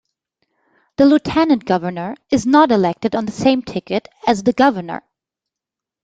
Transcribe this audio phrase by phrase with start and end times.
[0.97, 5.03] The lieutenant governor is not elected on the same ticket as the governor.